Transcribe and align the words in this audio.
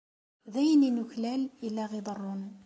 D 0.53 0.55
ayen 0.61 0.85
i 0.87 0.89
nuklal 0.91 1.41
i 1.65 1.67
la 1.71 1.81
aɣ-iḍerrun. 1.87 2.43